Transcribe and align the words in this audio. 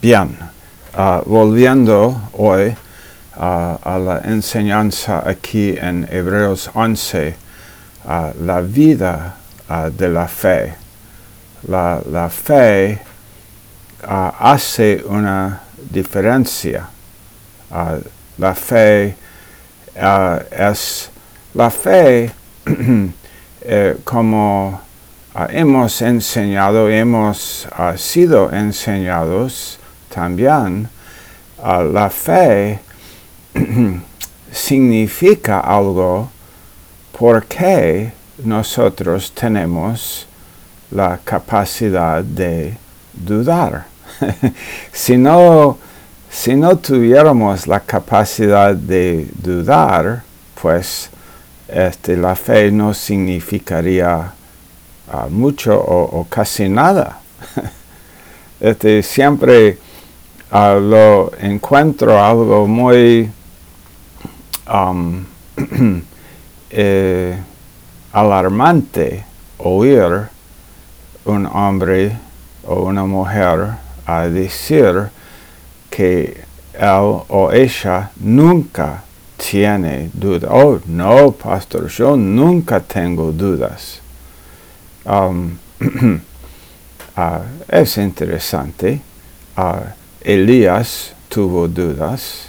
Bien, 0.00 0.30
ah, 0.94 1.22
volviendo 1.26 2.30
hoy 2.34 2.72
ah, 3.36 3.80
a 3.82 3.98
la 3.98 4.20
enseñanza 4.20 5.28
aquí 5.28 5.74
en 5.76 6.06
Hebreos 6.08 6.70
11, 6.72 7.34
ah, 8.06 8.32
la 8.40 8.60
vida 8.60 9.34
de 9.90 10.08
la 10.08 10.28
fe. 10.28 10.74
La, 11.66 12.00
la 12.08 12.30
fe 12.30 13.00
hace 14.06 15.02
una 15.04 15.62
diferencia. 15.90 16.86
la 18.38 18.54
fe 18.54 19.16
es 20.52 21.10
la 21.54 21.70
fe 21.70 22.30
eh, 23.62 23.96
como 24.04 24.80
hemos 25.50 26.02
enseñado, 26.02 26.88
hemos 26.88 27.66
sido 27.96 28.52
enseñados 28.52 29.77
también, 30.18 30.88
la 31.62 32.10
fe 32.10 32.80
significa 34.52 35.60
algo 35.60 36.28
porque 37.16 38.12
nosotros 38.42 39.30
tenemos 39.32 40.26
la 40.90 41.20
capacidad 41.22 42.24
de 42.24 42.76
dudar. 43.12 43.86
si, 44.92 45.16
no, 45.16 45.78
si 46.28 46.56
no 46.56 46.76
tuviéramos 46.78 47.68
la 47.68 47.78
capacidad 47.78 48.74
de 48.74 49.28
dudar, 49.40 50.24
pues 50.60 51.10
este, 51.68 52.16
la 52.16 52.34
fe 52.34 52.72
no 52.72 52.92
significaría 52.92 54.32
ah, 55.12 55.26
mucho 55.30 55.78
o, 55.78 56.26
casi 56.28 56.68
nada. 56.68 57.20
este, 58.60 59.04
siempre 59.04 59.78
lo 60.52 61.32
encuentro 61.38 62.22
algo 62.22 62.66
muy 62.66 63.30
um, 64.66 65.24
eh, 66.70 67.38
alarmante 68.12 69.24
oír 69.58 70.28
un 71.24 71.46
hombre 71.46 72.16
o 72.64 72.84
una 72.84 73.04
mujer 73.04 73.76
a 74.06 74.28
decir 74.28 75.10
que 75.90 76.44
él 76.72 77.22
o 77.28 77.50
ella 77.52 78.10
nunca 78.16 79.02
tiene 79.36 80.10
duda. 80.12 80.48
Oh, 80.50 80.80
no, 80.86 81.32
pastor, 81.32 81.88
yo 81.88 82.16
nunca 82.16 82.80
tengo 82.80 83.32
dudas. 83.32 84.00
Um, 85.04 85.58
uh, 87.16 87.40
es 87.68 87.98
interesante. 87.98 89.00
Uh, 89.56 89.92
Elías 90.28 91.14
tuvo 91.30 91.66
dudas. 91.66 92.48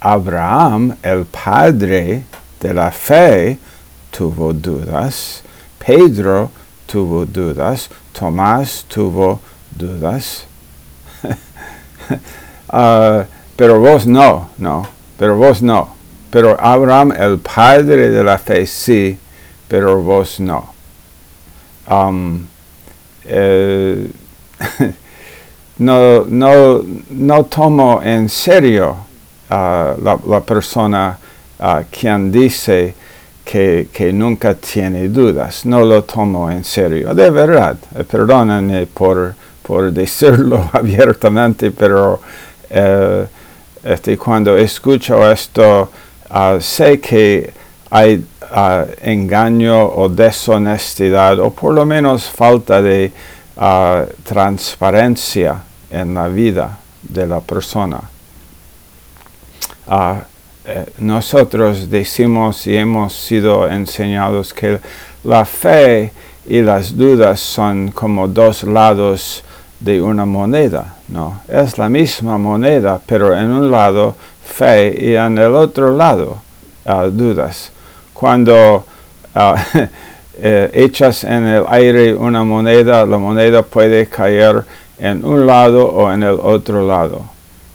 Abraham, 0.00 0.96
el 1.02 1.24
padre 1.24 2.24
de 2.60 2.74
la 2.74 2.90
fe, 2.90 3.56
tuvo 4.10 4.52
dudas. 4.52 5.42
Pedro 5.78 6.50
tuvo 6.86 7.24
dudas. 7.24 7.88
Tomás 8.12 8.84
tuvo 8.86 9.40
dudas. 9.70 10.44
Ah, 12.72 13.24
pero 13.56 13.80
vos 13.80 14.06
no, 14.06 14.50
no, 14.58 14.86
pero 15.18 15.34
vos 15.36 15.60
no. 15.60 15.88
Pero 16.30 16.56
Abraham, 16.60 17.10
el 17.18 17.38
padre 17.40 18.10
de 18.10 18.22
la 18.22 18.38
fe, 18.38 18.64
sí, 18.64 19.18
pero 19.66 20.00
vos 20.00 20.38
no. 20.38 20.72
Eh, 23.24 24.08
no, 25.80 26.26
no, 26.28 26.84
no 27.08 27.44
tomo 27.46 28.02
en 28.02 28.28
serio 28.28 28.96
uh, 29.50 30.24
la, 30.28 30.40
persona 30.44 31.18
uh, 31.58 31.84
quien 31.90 32.30
dice 32.30 32.94
que, 33.42 33.88
que, 33.90 34.12
nunca 34.12 34.54
tiene 34.54 35.08
dudas. 35.08 35.64
No 35.64 35.82
lo 35.84 36.04
tomo 36.04 36.50
en 36.50 36.64
serio. 36.64 37.14
De 37.14 37.30
verdad, 37.30 37.76
eh, 37.96 38.04
perdónenme 38.04 38.86
por, 38.86 39.34
por 39.62 39.90
decirlo 39.90 40.68
abiertamente, 40.72 41.70
pero 41.70 42.20
eh, 42.68 43.26
este, 43.82 44.18
cuando 44.18 44.58
escucho 44.58 45.30
esto, 45.30 45.90
uh, 46.30 46.60
sé 46.60 47.00
que 47.00 47.50
hay 47.90 48.22
engaño 49.02 49.82
o 49.82 50.10
deshonestidad, 50.10 51.40
o 51.40 51.50
por 51.50 51.72
lo 51.72 51.86
menos 51.86 52.28
falta 52.28 52.82
de 52.82 53.10
transparencia 54.22 55.62
en 55.90 56.14
la 56.14 56.28
vida 56.28 56.78
de 57.02 57.26
la 57.26 57.40
persona. 57.40 58.00
Ah, 59.86 60.22
eh, 60.64 60.86
nosotros 60.98 61.90
decimos 61.90 62.66
y 62.66 62.76
hemos 62.76 63.14
sido 63.14 63.68
enseñados 63.68 64.52
que 64.52 64.78
la 65.24 65.44
fe 65.44 66.12
y 66.46 66.62
las 66.62 66.96
dudas 66.96 67.40
son 67.40 67.90
como 67.90 68.28
dos 68.28 68.62
lados 68.64 69.42
de 69.80 70.00
una 70.02 70.26
moneda, 70.26 70.96
¿no? 71.08 71.40
Es 71.48 71.78
la 71.78 71.88
misma 71.88 72.36
moneda, 72.38 73.00
pero 73.04 73.36
en 73.36 73.50
un 73.50 73.70
lado 73.70 74.14
fe 74.44 74.94
y 75.00 75.14
en 75.14 75.38
el 75.38 75.54
otro 75.54 75.96
lado 75.96 76.42
ah, 76.84 77.06
dudas. 77.10 77.72
Cuando 78.12 78.84
ah, 79.34 79.64
eh, 80.38 80.70
echas 80.74 81.24
en 81.24 81.46
el 81.46 81.64
aire 81.68 82.14
una 82.14 82.44
moneda, 82.44 83.06
la 83.06 83.16
moneda 83.16 83.62
puede 83.62 84.06
caer 84.06 84.64
en 85.00 85.24
un 85.24 85.46
lado 85.46 85.86
o 85.88 86.12
en 86.12 86.22
el 86.22 86.38
otro 86.40 86.86
lado. 86.86 87.24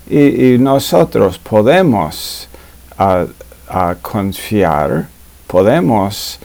Y, 0.08 0.58
nosotros 0.60 1.40
podemos 1.40 2.48
confiar, 4.02 5.08
podemos 5.48 6.40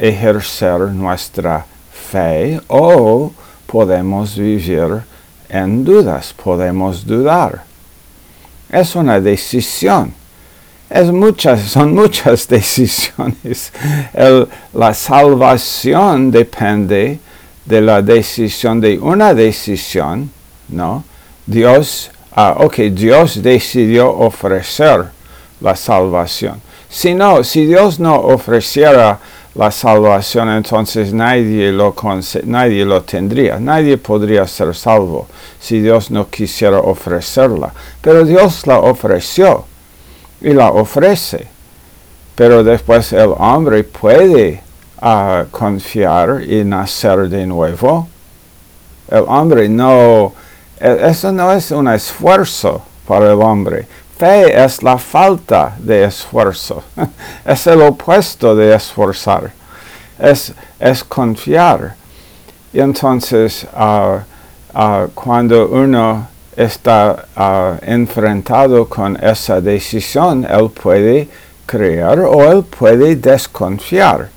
ejercer 0.00 0.80
nuestra 0.92 1.64
fe 1.92 2.60
o 2.66 3.32
podemos 3.66 4.36
vivir 4.36 5.02
en 5.48 5.84
dudas, 5.84 6.34
podemos 6.34 7.06
dudar. 7.06 7.62
Es 8.68 8.96
una 8.96 9.20
decisión. 9.20 10.12
Es 10.90 11.10
muchas, 11.12 11.62
son 11.62 11.94
muchas 11.94 12.48
decisiones. 12.56 13.72
la 14.72 14.94
salvación 14.94 16.32
depende 16.32 17.20
de 17.66 17.80
la 17.80 18.00
decisión 18.00 18.80
de 18.80 18.98
una 18.98 19.34
decisión, 19.34 20.30
¿no? 20.68 21.04
Dios, 21.44 22.10
ah, 22.34 22.56
ok, 22.58 22.76
Dios 22.92 23.42
decidió 23.42 24.10
ofrecer 24.10 25.06
la 25.60 25.76
salvación. 25.76 26.60
Si 26.88 27.14
no, 27.14 27.42
si 27.44 27.66
Dios 27.66 27.98
no 27.98 28.14
ofreciera 28.14 29.18
la 29.54 29.70
salvación, 29.70 30.50
entonces 30.50 31.12
nadie 31.12 31.72
lo, 31.72 31.94
nadie 32.44 32.84
lo 32.84 33.02
tendría, 33.02 33.58
nadie 33.58 33.96
podría 33.96 34.46
ser 34.46 34.74
salvo 34.74 35.26
si 35.58 35.80
Dios 35.80 36.10
no 36.10 36.28
quisiera 36.28 36.78
ofrecerla. 36.78 37.72
Pero 38.00 38.24
Dios 38.24 38.66
la 38.66 38.78
ofreció 38.78 39.64
y 40.40 40.52
la 40.52 40.70
ofrece. 40.70 41.48
Pero 42.34 42.62
después 42.62 43.12
el 43.12 43.32
hombre 43.38 43.82
puede 43.82 44.62
a 45.00 45.44
confiar 45.50 46.42
y 46.42 46.64
nacer 46.64 47.28
de 47.28 47.46
nuevo. 47.46 48.08
El 49.08 49.24
hombre 49.28 49.68
no, 49.68 50.32
e, 50.80 51.10
eso 51.10 51.32
no 51.32 51.52
es 51.52 51.70
un 51.70 51.88
esfuerzo 51.88 52.82
para 53.06 53.32
el 53.32 53.40
hombre. 53.40 53.86
Fe 54.18 54.64
es 54.64 54.82
la 54.82 54.96
falta 54.96 55.74
de 55.78 56.04
esfuerzo. 56.04 56.82
es 57.44 57.66
el 57.66 57.82
opuesto 57.82 58.56
de 58.56 58.74
esforzar. 58.74 59.52
Es, 60.18 60.52
es 60.80 61.04
confiar. 61.04 61.94
Y 62.72 62.80
entonces, 62.80 63.66
uh, 63.74 64.18
uh, 64.78 65.08
cuando 65.14 65.68
uno 65.68 66.28
está 66.56 67.26
uh, 67.36 67.84
enfrentado 67.84 68.88
con 68.88 69.16
esa 69.22 69.60
decisión, 69.60 70.46
él 70.48 70.70
puede 70.70 71.28
creer 71.66 72.20
o 72.20 72.50
él 72.50 72.64
puede 72.64 73.16
desconfiar. 73.16 74.30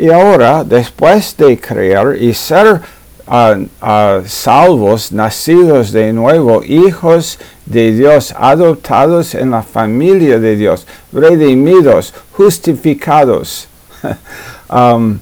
Y 0.00 0.10
ahora, 0.10 0.62
después 0.62 1.36
de 1.36 1.58
creer 1.58 2.22
y 2.22 2.32
ser 2.32 2.80
ah, 3.26 3.56
ah, 3.80 4.20
salvos, 4.24 5.10
nacidos 5.10 5.90
de 5.90 6.12
nuevo, 6.12 6.62
hijos 6.62 7.36
de 7.66 7.90
Dios, 7.90 8.32
adoptados 8.38 9.34
en 9.34 9.50
la 9.50 9.64
familia 9.64 10.38
de 10.38 10.54
Dios, 10.54 10.86
redimidos, 11.12 12.14
justificados, 12.30 13.66
um, 14.70 15.18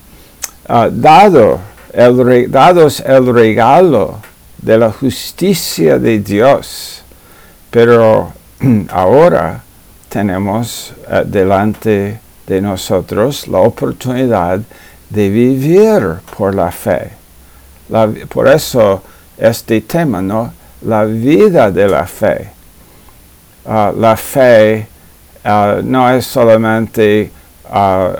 ah, 0.68 0.90
dado 0.92 1.58
el, 1.94 2.50
dados 2.50 3.00
el 3.00 3.32
regalo 3.32 4.20
de 4.60 4.76
la 4.76 4.92
justicia 4.92 5.98
de 5.98 6.18
Dios. 6.18 7.02
Pero 7.70 8.30
ahora 8.90 9.62
tenemos 10.10 10.92
uh, 11.08 11.24
delante 11.24 12.25
de 12.46 12.60
nosotros 12.60 13.48
la 13.48 13.58
oportunidad 13.58 14.60
de 15.10 15.28
vivir 15.28 16.16
por 16.36 16.54
la 16.54 16.70
fe. 16.70 17.12
por 18.28 18.48
eso 18.48 19.02
este 19.38 19.80
tema, 19.80 20.20
¿no? 20.22 20.52
la 20.82 21.04
vida 21.04 21.70
de 21.70 21.88
la 21.88 22.06
fe. 22.06 22.48
Ah, 23.66 23.92
la 23.96 24.16
fe 24.16 24.86
ah, 25.44 25.80
no 25.82 26.10
es 26.10 26.26
solamente, 26.26 27.30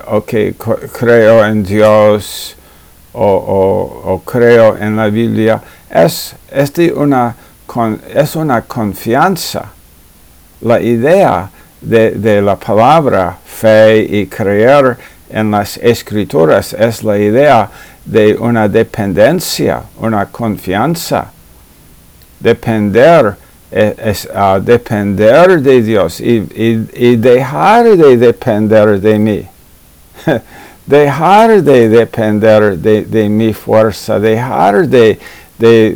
ok, 0.09 0.35
creo 0.93 1.45
en 1.45 1.63
Dios 1.63 2.57
o, 3.13 4.23
creo 4.25 4.77
en 4.77 4.97
la 4.97 5.07
Biblia. 5.07 5.63
Es, 5.89 6.35
es, 6.51 6.73
una, 6.95 7.35
es 8.15 8.37
una 8.37 8.63
confianza. 8.63 9.65
La 10.63 10.81
idea 10.81 11.49
de, 11.89 12.11
de 12.13 12.43
la 12.43 12.57
palabra 12.57 13.39
fe 13.45 14.07
y 14.09 14.27
creer 14.27 14.97
en 15.31 15.51
las 15.51 15.77
escrituras 15.79 16.73
es 16.73 17.03
la 17.03 17.19
idea 17.19 17.71
de 18.05 18.35
una 18.35 18.69
dependencia, 18.69 19.83
una 19.99 20.27
confianza. 20.27 21.31
Depender 22.39 23.37
es, 23.71 24.29
depender 24.63 25.61
de 25.61 25.83
Dios 25.83 26.21
y, 26.21 27.17
dejar 27.17 27.97
de 27.97 28.17
depender 28.17 29.01
de 29.01 29.19
mí. 29.19 29.47
dejar 30.87 31.63
de 31.63 31.89
depender 31.89 32.79
de, 32.79 33.29
mi 33.29 33.53
fuerza, 33.53 34.21
dejar 34.21 34.87
de, 34.89 35.19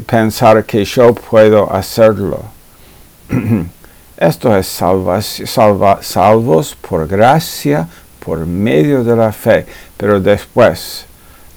pensar 0.06 0.64
que 0.64 0.84
yo 0.84 1.14
puedo 1.14 1.72
hacerlo. 1.72 2.44
Esto 4.20 4.54
es 4.54 4.66
salvos 4.66 6.76
por 6.86 7.08
gracia, 7.08 7.88
por 8.22 8.44
medio 8.44 9.02
de 9.02 9.16
la 9.16 9.32
fe, 9.32 9.64
pero 9.96 10.20
después 10.20 11.06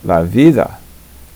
la 0.01 0.21
vida. 0.21 0.79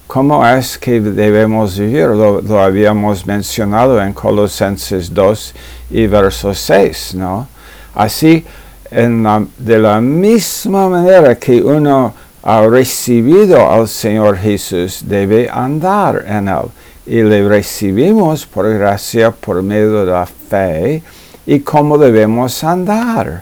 ¿Cómo 0.08 0.48
es 0.48 0.78
que 0.78 1.02
debemos 1.02 1.78
vivir? 1.78 2.08
Lo, 2.08 2.62
habíamos 2.62 3.26
mencionado 3.26 4.02
en 4.02 4.14
Colosenses 4.14 5.14
2 5.14 5.54
y 5.92 6.08
verso 6.08 6.54
6, 6.54 7.16
¿no? 7.16 7.46
Así, 7.94 8.46
de 8.90 9.80
la 9.80 10.00
misma 10.00 10.88
manera 10.88 11.36
que 11.36 11.62
uno 11.62 12.14
ha 12.42 12.66
recibido 12.68 13.70
al 13.70 13.90
Señor 13.90 14.38
Jesús, 14.38 15.02
debe 15.06 15.50
andar 15.50 16.24
en 16.26 16.48
Él. 16.48 16.72
Y 17.06 17.22
le 17.22 17.46
recibimos 17.46 18.46
por 18.46 18.74
gracia, 18.74 19.32
por 19.32 19.62
medio 19.62 20.06
de 20.06 20.12
la 20.12 20.26
fe. 20.26 21.04
¿Y 21.48 21.62
cómo 21.62 21.98
debemos 21.98 22.62
andar? 22.66 23.42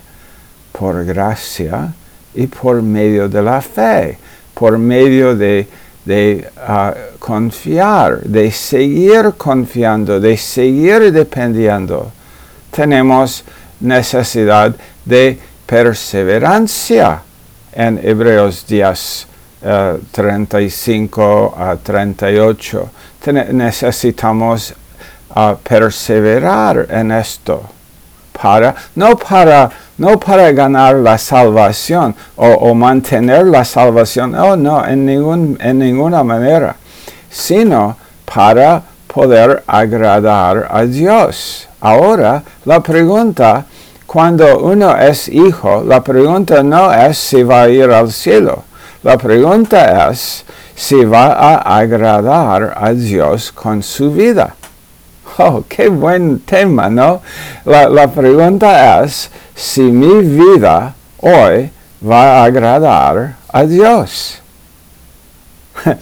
Por 0.71 1.03
gracia 1.05 1.91
y 2.35 2.45
por 2.45 2.83
medio 2.83 3.27
de 3.27 3.41
la 3.41 3.59
fe, 3.61 4.19
por 4.53 4.77
medio 4.77 5.35
de, 5.35 5.67
ah, 6.55 6.93
confiar, 7.17 8.21
de 8.21 8.51
seguir 8.51 9.33
confiando, 9.35 10.19
de 10.19 10.37
seguir 10.37 11.11
dependiendo. 11.11 12.11
Tenemos 12.69 13.43
necesidad 13.79 14.75
de 15.03 15.39
perseverancia 15.65 17.23
en 17.73 17.99
Hebreos 18.03 18.67
10, 18.67 19.27
35 20.11 21.55
a 21.57 21.75
38. 21.77 22.89
necesitamos 23.51 24.75
ah, 25.31 25.57
perseverar 25.63 26.85
en 26.91 27.11
esto 27.11 27.74
para, 28.41 28.75
no 28.95 29.15
para 29.17 29.71
no 29.97 30.19
para 30.19 30.51
ganar 30.51 30.95
la 30.95 31.17
salvación 31.17 32.15
o, 32.35 32.73
mantener 32.73 33.45
la 33.45 33.63
salvación, 33.63 34.35
oh 34.35 34.55
no, 34.55 34.85
en, 34.85 35.05
ningún, 35.05 35.57
en 35.61 35.79
ninguna 35.79 36.23
manera, 36.23 36.75
sino 37.29 37.95
para 38.25 38.81
poder 39.07 39.63
agradar 39.65 40.67
a 40.69 40.83
Dios. 40.83 41.67
Ahora, 41.79 42.43
la 42.65 42.81
pregunta, 42.81 43.65
cuando 44.05 44.59
uno 44.59 44.97
es 44.97 45.29
hijo, 45.29 45.83
la 45.83 46.03
pregunta 46.03 46.61
no 46.61 46.91
es 46.91 47.17
si 47.17 47.43
va 47.43 47.63
a 47.63 47.69
ir 47.69 47.89
al 47.89 48.11
cielo, 48.11 48.63
la 49.03 49.17
pregunta 49.17 50.09
es 50.09 50.43
si 50.75 51.05
va 51.05 51.27
a 51.33 51.77
agradar 51.77 52.73
a 52.75 52.91
Dios 52.91 53.51
con 53.53 53.81
su 53.81 54.11
vida. 54.11 54.55
Oh, 55.39 55.63
qué 55.67 55.89
buen 55.89 56.39
tema, 56.39 56.89
¿no? 56.89 57.21
La, 57.65 57.89
la 57.89 58.07
pregunta 58.07 59.03
es 59.03 59.29
si 59.53 59.81
mi 59.81 60.21
vida 60.23 60.95
hoy 61.19 61.69
va 62.01 62.41
a 62.41 62.43
agradar 62.45 63.35
a 63.51 63.63
Dios. 63.63 64.41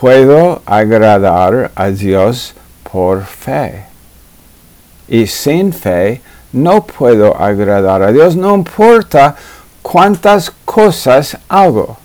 Puedo 0.00 0.62
agradar 0.64 1.72
a 1.74 1.88
Dios 1.88 2.54
por 2.84 3.24
fe. 3.24 3.84
Y 5.08 5.26
sin 5.26 5.72
fe 5.72 6.20
no 6.52 6.84
puedo 6.84 7.40
agradar 7.40 8.02
a 8.02 8.12
Dios, 8.12 8.36
no 8.36 8.54
importa 8.54 9.34
cuántas 9.82 10.52
cosas 10.64 11.36
hago. 11.48 11.96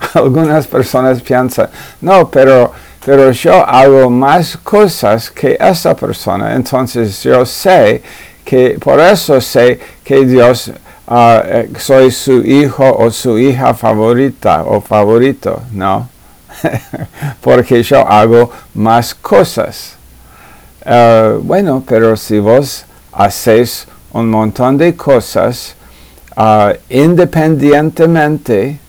Algunas 0.14 0.66
personas 0.66 1.20
piensan, 1.20 1.68
no, 2.00 2.30
pero, 2.30 2.72
pero 3.06 3.30
yo 3.30 3.64
hago 3.64 4.10
más 4.10 4.56
cosas 4.56 5.30
que 5.30 5.56
esa 5.60 5.94
persona, 5.94 6.56
entonces 6.56 7.22
yo 7.22 7.46
sé 7.46 8.02
que 8.44 8.76
por 8.80 8.98
eso 8.98 9.40
sé 9.40 9.78
que 10.02 10.26
Dios 10.26 10.72
ah, 11.06 11.40
eh, 11.44 11.70
soy 11.78 12.10
su 12.10 12.44
hijo 12.44 12.96
o 12.98 13.08
su 13.12 13.38
hija 13.38 13.74
favorita 13.74 14.64
o 14.64 14.80
favorito, 14.80 15.62
¿no? 15.70 16.08
Porque 17.40 17.80
yo 17.84 18.00
hago 18.00 18.50
más 18.74 19.14
cosas. 19.14 19.94
Ah, 20.84 21.36
bueno, 21.40 21.84
pero 21.86 22.16
si 22.16 22.40
vos 22.40 22.84
haces 23.12 23.86
un 24.10 24.28
montón 24.28 24.78
de 24.78 24.96
cosas 24.96 25.76
uh, 26.36 26.72
independientemente 26.88 28.80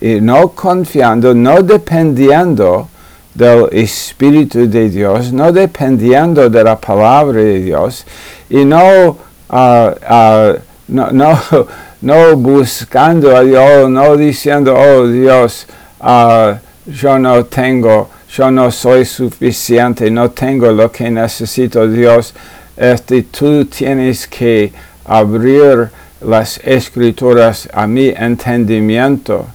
y 0.00 0.18
no 0.22 0.48
confiando, 0.48 1.34
no 1.34 1.62
dependiendo 1.62 2.88
del 3.36 3.68
Espíritu 3.70 4.66
de 4.66 4.88
Dios, 4.88 5.30
no 5.32 5.52
dependiendo 5.52 6.48
de 6.48 6.64
la 6.64 6.76
palabra 6.80 7.38
de 7.38 7.60
Dios 7.60 8.06
y 8.48 8.64
no, 8.64 9.18
uh, 9.50 10.54
no, 10.88 11.10
no, 11.12 11.38
no, 12.00 12.36
buscando 12.36 13.36
a 13.36 13.42
Dios, 13.42 13.90
no 13.90 14.16
diciendo, 14.16 14.74
oh 14.74 15.06
Dios, 15.06 15.66
uh, 16.00 16.54
yo 16.86 17.18
no 17.18 17.44
tengo, 17.44 18.08
yo 18.32 18.50
no 18.50 18.70
soy 18.70 19.04
suficiente, 19.04 20.10
no 20.10 20.30
tengo 20.30 20.72
lo 20.72 20.90
que 20.90 21.10
necesito, 21.10 21.86
Dios. 21.86 22.32
Este, 22.76 23.22
tú 23.22 23.64
tienes 23.66 24.26
que 24.26 24.72
abrir 25.04 25.90
las 26.20 26.58
escrituras 26.64 27.68
a 27.72 27.86
mi 27.86 28.08
entendimiento 28.08 29.46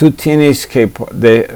Tú 0.00 0.12
tienes 0.12 0.66
que 0.66 0.90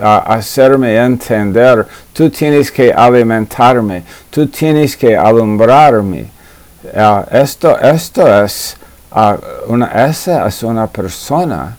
hacerme 0.03 0.97
entender, 0.97 1.87
tú 2.13 2.29
tienes 2.29 2.71
que 2.71 2.93
alimentarme, 2.93 4.03
tú 4.29 4.49
tienes 4.49 4.99
que 4.99 5.17
alumbrarme. 5.17 6.27
Ah, 6.95 7.25
esto, 7.31 7.79
esto 7.81 8.45
es, 8.45 8.77
uh, 9.13 9.73
una, 9.73 9.87
esa 10.11 10.47
es 10.47 10.63
una 10.63 10.87
persona 10.87 11.75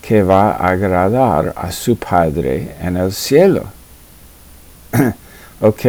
que 0.00 0.22
va 0.22 0.52
a 0.52 0.68
agradar 0.68 1.52
a 1.56 1.72
su 1.72 1.96
Padre 1.96 2.76
en 2.80 2.96
el 2.96 3.12
cielo. 3.12 3.64
ok, 5.60 5.80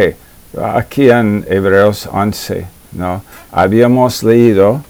aquí 0.73 1.07
en 1.07 1.45
Hebreos 1.47 2.09
11, 2.11 2.65
¿no? 2.93 3.21
Habíamos 3.51 4.23
leído 4.23 4.83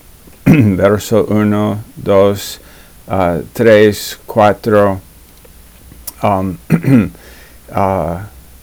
verso 0.44 1.24
1, 1.30 1.78
2, 1.96 2.60
uh, 3.08 3.42
3, 3.54 4.18
4, 4.26 5.00
um, 6.22 6.58
uh, 7.74 8.18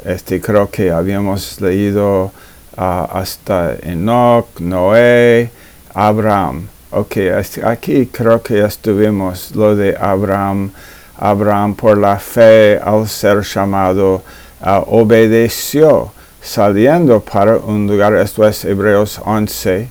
este, 0.05 0.39
creo 0.39 0.69
que 0.69 0.91
habíamos 0.91 1.59
leído 1.61 2.31
uh, 2.77 3.07
hasta 3.11 3.75
Enoch, 3.83 4.59
Noé, 4.59 5.51
Abraham. 5.93 6.67
Ok, 6.91 7.17
aquí 7.63 8.07
creo 8.07 8.41
que 8.41 8.63
estuvimos 8.63 9.55
lo 9.55 9.75
de 9.75 9.95
Abraham. 9.95 10.71
Abraham 11.17 11.75
por 11.75 11.97
la 11.97 12.17
fe 12.17 12.79
al 12.81 13.07
ser 13.07 13.41
llamado 13.43 14.23
uh, 14.61 14.83
obedeció 14.87 16.11
saliendo 16.41 17.19
para 17.19 17.57
un 17.57 17.87
lugar, 17.87 18.15
esto 18.15 18.47
es 18.47 18.63
Hebreos 18.63 19.19
11 19.23 19.89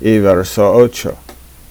y 0.00 0.18
verso 0.18 0.72
8. 0.72 1.14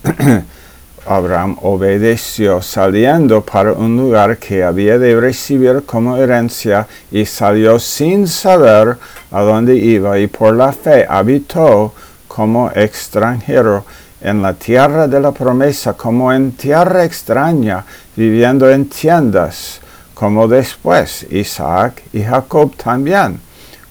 Abraham 1.05 1.57
obedeció 1.61 2.61
saliendo 2.61 3.41
para 3.41 3.73
un 3.73 3.97
lugar 3.97 4.37
que 4.37 4.63
había 4.63 4.97
de 4.97 5.19
recibir 5.19 5.83
como 5.85 6.17
herencia 6.17 6.87
y 7.11 7.25
salió 7.25 7.79
sin 7.79 8.27
saber 8.27 8.97
a 9.31 9.41
dónde 9.41 9.75
iba 9.75 10.17
y 10.19 10.27
por 10.27 10.55
la 10.55 10.71
fe 10.71 11.05
habitó 11.07 11.93
como 12.27 12.71
extranjero 12.71 13.85
en 14.21 14.41
la 14.41 14.53
tierra 14.53 15.07
de 15.07 15.19
la 15.19 15.31
promesa, 15.31 15.93
como 15.93 16.31
en 16.33 16.51
tierra 16.51 17.05
extraña, 17.05 17.85
viviendo 18.15 18.69
en 18.69 18.89
tiendas, 18.89 19.79
como 20.13 20.47
después 20.47 21.25
Isaac 21.29 22.03
y 22.11 22.21
Jacob 22.21 22.75
también, 22.75 23.39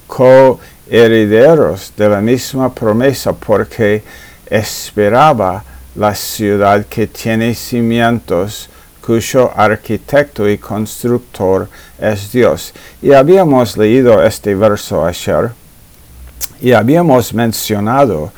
co 0.06 0.60
herederos 0.90 1.92
de 1.96 2.08
la 2.08 2.20
misma 2.20 2.72
promesa 2.72 3.32
porque 3.32 4.02
esperaba 4.46 5.62
la 5.94 6.14
ciudad 6.14 6.86
que 6.86 7.06
tiene 7.06 7.54
cimientos 7.54 8.68
cuyo 9.04 9.50
arquitecto 9.56 10.48
y 10.48 10.58
constructor 10.58 11.68
es 11.98 12.30
Dios. 12.30 12.74
Y 13.00 13.12
habíamos 13.12 13.76
leído 13.76 14.22
este 14.22 14.54
verso 14.54 15.04
ayer 15.04 15.52
y 16.60 16.72
habíamos 16.72 17.32
mencionado 17.32 18.30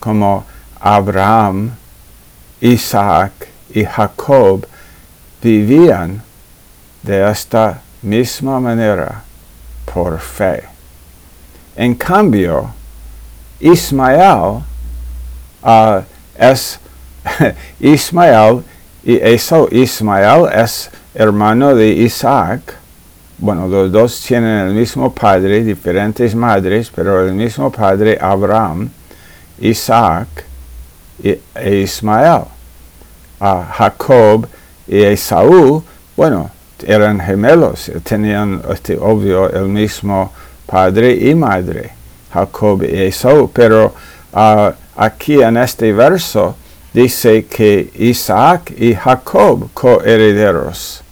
como 0.00 0.44
Abraham, 0.80 1.72
Isaac 2.60 3.32
y 3.70 3.84
Jacob 3.84 4.66
vivían 5.42 6.22
de 7.02 7.30
esta 7.30 7.82
misma 8.00 8.60
manera 8.60 9.22
por 9.84 10.18
fe. 10.18 10.64
En 11.76 11.94
cambio, 11.94 12.72
Ismael 13.60 14.62
uh, 15.62 16.02
es 16.36 16.78
Ismael 17.80 18.62
y 19.04 19.16
eso 19.16 19.68
Ismael 19.70 20.48
es 20.54 20.90
hermano 21.14 21.74
de 21.74 21.88
Isaac. 21.88 22.76
Bueno, 23.38 23.66
los 23.68 23.90
dos 23.90 24.20
tienen 24.26 24.68
el 24.68 24.74
mismo 24.74 25.12
padre, 25.12 25.62
diferentes 25.62 26.34
madres, 26.34 26.90
pero 26.94 27.26
el 27.26 27.34
mismo 27.34 27.70
padre 27.70 28.16
Abraham, 28.20 28.88
Isaac 29.60 30.44
e 31.22 31.80
Ismael. 31.82 32.44
Uh, 33.40 33.62
Jacob 33.76 34.46
y 34.86 35.02
Esaú, 35.02 35.82
bueno, 36.16 36.50
eran 36.86 37.20
gemelos, 37.20 37.90
tenían, 38.04 38.62
este, 38.72 38.96
obvio, 38.96 39.50
el 39.50 39.68
mismo 39.68 40.32
padre 40.64 41.12
y 41.12 41.34
madre, 41.34 41.90
Jacob 42.32 42.84
y 42.84 43.02
Esaú. 43.02 43.50
Pero 43.52 43.92
uh, 44.32 44.70
aquí 44.96 45.42
en 45.42 45.56
este 45.56 45.92
verso 45.92 46.56
dice 46.94 47.44
que 47.44 47.90
Isaac 47.98 48.72
y 48.78 48.94
Jacob 48.94 49.68
coherederos 49.74 51.02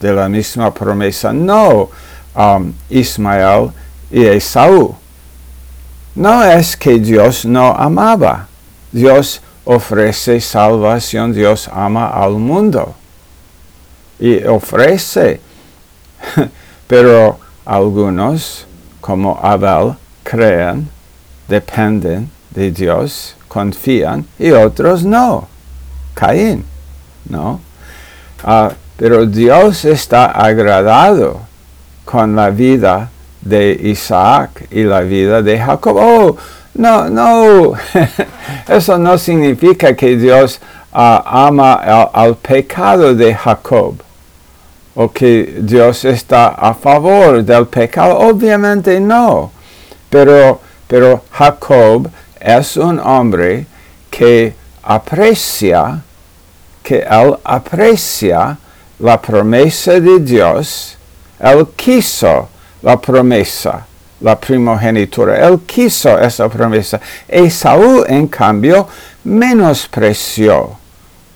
de 0.00 0.12
la 0.12 0.28
misma 0.28 0.72
promesa, 0.72 1.32
no 1.32 1.90
um, 2.34 2.72
Ismael 2.90 3.70
y 4.10 4.24
Esaú. 4.24 4.96
No 6.14 6.42
es 6.42 6.76
que 6.76 6.98
Dios 6.98 7.44
no 7.44 7.74
amaba, 7.74 8.48
Dios 8.90 9.42
ofrece 9.66 10.40
salvación, 10.40 11.34
Dios 11.34 11.68
ama 11.70 12.08
al 12.08 12.32
mundo 12.32 12.94
y 14.18 14.42
ofrece, 14.44 15.40
pero 16.86 17.38
algunos 17.66 18.66
como 19.02 19.38
Abel 19.42 19.94
creen, 20.22 20.88
dependen 21.46 22.30
de 22.50 22.70
Dios, 22.70 23.35
confían 23.48 24.26
y 24.38 24.50
otros 24.50 25.04
no. 25.04 25.48
Caín, 26.14 26.64
¿no? 27.28 27.60
Uh, 28.44 28.68
pero 28.96 29.26
Dios 29.26 29.84
está 29.84 30.26
agradado 30.26 31.40
con 32.04 32.34
la 32.34 32.50
vida 32.50 33.10
de 33.42 33.78
Isaac 33.82 34.66
y 34.70 34.84
la 34.84 35.00
vida 35.00 35.42
de 35.42 35.58
Jacob. 35.58 35.96
Oh, 35.98 36.36
no, 36.74 37.08
no, 37.08 37.74
eso 38.68 38.98
no 38.98 39.18
significa 39.18 39.94
que 39.94 40.16
Dios 40.16 40.60
uh, 40.92 41.20
ama 41.24 41.74
al, 41.74 42.10
al, 42.12 42.36
pecado 42.36 43.14
de 43.14 43.34
Jacob 43.34 43.96
o 44.94 45.12
que 45.12 45.58
Dios 45.60 46.04
está 46.04 46.48
a 46.48 46.72
favor 46.72 47.44
del 47.44 47.66
pecado. 47.66 48.18
Obviamente 48.18 48.98
no, 49.00 49.52
pero, 50.08 50.60
pero 50.88 51.22
Jacob 51.30 52.08
es 52.40 52.76
un 52.76 52.98
hombre 52.98 53.66
que 54.10 54.54
aprecia, 54.82 56.02
que 56.82 56.98
él 56.98 57.36
aprecia 57.44 58.58
la 58.98 59.20
promesa 59.20 60.00
de 60.00 60.20
Dios, 60.20 60.96
él 61.38 61.66
quiso 61.76 62.48
la 62.82 62.96
promesa, 62.96 63.86
la 64.20 64.38
primogenitura, 64.38 65.46
él 65.46 65.60
quiso 65.66 66.18
esa 66.18 66.48
promesa. 66.48 67.00
Esaú, 67.28 68.04
en 68.06 68.28
cambio, 68.28 68.88
menospreció. 69.24 70.78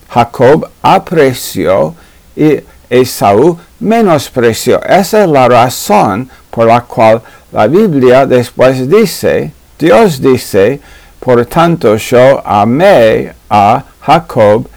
Jacob 0.09 0.69
apreció 0.83 1.95
y 2.35 2.61
Esaú 2.88 3.59
menospreció. 3.78 4.83
Esa 4.83 5.25
es 5.25 5.28
la 5.28 5.49
razón 5.49 6.28
por 6.50 6.66
la 6.66 6.80
cual 6.80 7.23
la 7.52 7.66
Biblia 7.66 8.26
después 8.26 8.88
dice, 8.88 9.52
Dios 9.80 10.20
dice, 10.20 10.78
por 11.18 11.46
tanto 11.46 11.96
yo 11.96 12.46
amé 12.46 13.32
a 13.49 13.82
Jacob 14.02 14.68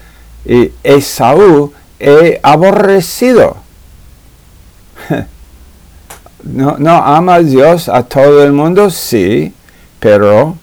y 0.46 0.72
Esaú 0.82 1.72
he 2.00 2.40
aborrecido. 2.42 3.56
No, 6.46 6.76
no 6.78 6.90
ama 6.90 7.38
Dios 7.38 7.88
a 7.88 8.02
todo 8.02 8.44
el 8.44 8.52
mundo, 8.52 8.90
sí, 8.90 9.50
pero, 9.98 10.58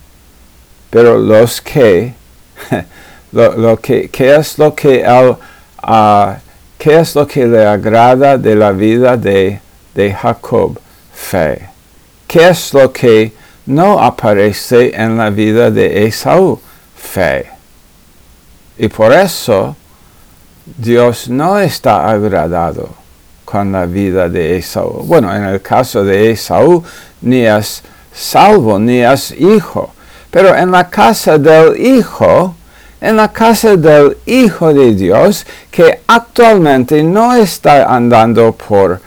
pero 0.91 1.17
los 1.17 1.59
que, 1.59 2.13
lo, 3.31 3.77
que, 3.77 4.07
¿qué 4.09 4.35
es 4.35 4.59
lo 4.59 4.75
que 4.75 5.03
qué 6.77 6.99
es 6.99 7.15
lo 7.15 7.25
que 7.25 7.47
le 7.47 7.65
agrada 7.65 8.37
de 8.37 8.55
la 8.55 8.71
vida 8.71 9.17
de, 9.17 9.59
de 9.95 10.13
Jacob? 10.13 10.79
Fe. 11.11 11.67
¿Qué 12.27 12.49
es 12.49 12.75
lo 12.75 12.93
que 12.93 13.33
no 13.71 13.99
aparece 13.99 14.91
en 14.93 15.17
la 15.17 15.29
vida 15.29 15.71
de 15.71 16.05
Esaú? 16.05 16.59
Fe. 16.95 17.49
Y 18.77 18.87
por 18.87 19.13
eso 19.13 19.75
Dios 20.65 21.29
no 21.29 21.57
está 21.57 22.09
agradado 22.09 22.89
con 23.45 23.71
la 23.71 23.85
vida 23.85 24.29
de 24.29 24.57
Esaú. 24.57 25.03
Bueno, 25.05 25.33
en 25.35 25.43
el 25.45 25.61
caso 25.61 26.03
de 26.03 26.31
Esaú, 26.31 26.83
ni 27.21 27.45
es 27.45 27.81
salvo, 28.13 28.77
ni 28.77 28.99
es 28.99 29.31
hijo. 29.31 29.93
Pero 30.29 30.55
en 30.55 30.71
la 30.71 30.89
casa 30.89 31.37
del 31.37 31.79
hijo, 31.79 32.55
en 33.01 33.17
la 33.17 33.29
casa 33.29 33.75
del 33.75 34.17
Hijo 34.25 34.73
de 34.73 34.93
Dios, 34.93 35.45
que 35.71 36.01
actualmente 36.07 37.03
no 37.03 37.33
está 37.33 37.93
andando 37.93 38.51
por 38.53 39.01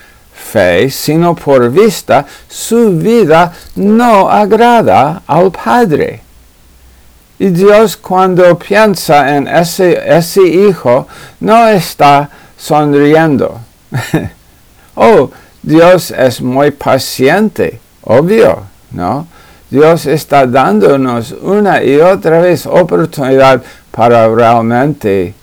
sino 0.90 1.34
por 1.34 1.70
vista, 1.70 2.25
su 2.49 2.96
vida 2.96 3.52
no 3.76 4.30
agrada 4.30 5.23
al 5.26 5.50
Padre. 5.50 6.20
Y 7.38 7.49
Dios 7.49 7.96
cuando 7.96 8.56
piensa 8.56 9.37
en 9.37 9.49
ese, 9.49 10.00
ese 10.06 10.42
hijo, 10.42 11.08
no 11.40 11.68
está 11.68 12.30
sonriendo. 12.56 13.61
oh, 14.94 15.30
Dios 15.61 16.12
es 16.12 16.40
muy 16.40 16.70
paciente, 16.70 17.80
obvio, 18.02 18.62
¿no? 18.92 19.26
Dios 19.68 20.06
está 20.06 20.46
dándonos 20.46 21.32
una 21.32 21.82
y 21.82 21.96
otra 21.96 22.38
vez 22.40 22.64
oportunidad 22.66 23.61
para 23.90 24.28
realmente 24.28 25.34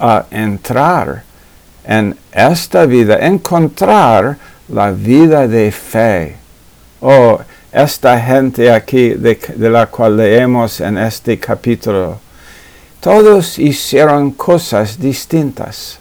uh, 0.00 0.20
entrar 0.30 1.27
en 1.88 2.14
esta 2.30 2.84
vida, 2.84 3.18
encontrar 3.18 4.36
la 4.68 4.90
vida 4.92 5.48
de 5.48 5.72
fe. 5.72 6.36
Oh, 7.00 7.40
esta 7.72 8.20
gente 8.20 8.70
aquí 8.70 9.14
de, 9.14 9.38
la 9.56 9.86
cual 9.86 10.18
leemos 10.18 10.82
en 10.82 10.98
este 10.98 11.38
capítulo, 11.38 12.20
todos 13.00 13.58
hicieron 13.58 14.32
cosas 14.32 15.00
distintas. 15.00 15.98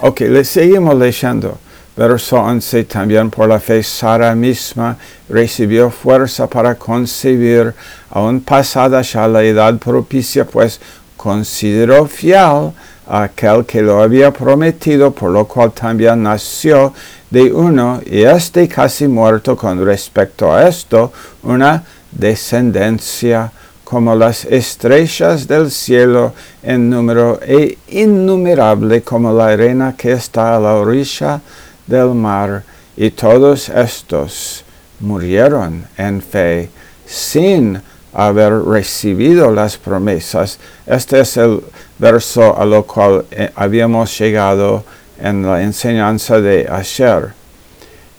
ok, 0.00 0.20
le 0.20 0.44
seguimos 0.44 0.94
leyendo. 0.96 1.58
Verso 1.96 2.38
11, 2.38 2.84
también 2.84 3.30
por 3.30 3.48
la 3.48 3.60
fe 3.60 3.80
Sara 3.82 4.34
misma 4.34 4.96
recibió 5.28 5.90
fuerza 5.90 6.48
para 6.48 6.74
concebir, 6.74 7.72
aún 8.10 8.40
pasada 8.40 9.00
ya 9.02 9.28
la 9.28 9.44
edad 9.44 9.78
propicia, 9.78 10.44
pues 10.44 10.80
consideró 11.16 12.06
fiel 12.06 12.72
aquel 13.06 13.64
que 13.64 13.82
lo 13.82 14.02
había 14.02 14.32
prometido, 14.32 15.10
por 15.12 15.30
lo 15.30 15.46
cual 15.46 15.72
también 15.72 16.22
nació 16.22 16.92
de 17.30 17.52
uno, 17.52 18.00
y 18.06 18.22
este 18.22 18.68
casi 18.68 19.08
muerto 19.08 19.56
con 19.56 19.84
respecto 19.84 20.52
a 20.52 20.68
esto, 20.68 21.12
una 21.42 21.82
descendencia 22.10 23.50
como 23.82 24.14
las 24.14 24.44
estrellas 24.44 25.46
del 25.46 25.70
cielo 25.70 26.32
en 26.62 26.88
número 26.88 27.38
e 27.42 27.76
innumerable 27.88 29.02
como 29.02 29.32
la 29.32 29.48
arena 29.48 29.94
que 29.96 30.12
está 30.12 30.56
a 30.56 30.60
la 30.60 30.74
orilla 30.74 31.40
del 31.86 32.14
mar, 32.14 32.62
y 32.96 33.10
todos 33.10 33.68
estos 33.68 34.64
murieron 35.00 35.84
en 35.96 36.22
fe 36.22 36.70
sin 37.04 37.80
haber 38.12 38.52
recibido 38.62 39.50
las 39.50 39.76
promesas. 39.76 40.58
Este 40.86 41.20
es 41.20 41.36
el 41.36 41.60
verso 41.98 42.56
a 42.58 42.64
lo 42.64 42.84
cual 42.84 43.24
eh, 43.30 43.50
habíamos 43.54 44.18
llegado 44.18 44.84
en 45.20 45.46
la 45.46 45.62
enseñanza 45.62 46.40
de 46.40 46.66
Asher. 46.68 47.32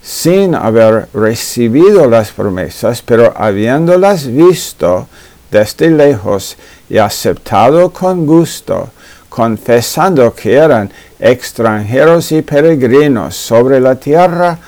sin 0.01 0.53
haber 0.53 1.07
recibido 1.13 2.07
las 2.07 2.31
promesas, 2.31 3.01
pero 3.01 3.33
habiéndolas 3.35 4.27
visto 4.27 5.07
desde 5.49 5.89
lejos 5.89 6.55
y 6.87 6.99
aceptado 6.99 7.89
con 7.89 8.25
gusto, 8.27 8.89
confesando 9.29 10.33
que 10.35 10.53
eran 10.53 10.91
extranjeros 11.19 12.31
y 12.31 12.43
peregrinos 12.43 13.35
sobre 13.35 13.79
la 13.79 13.95
tierra, 13.95 14.59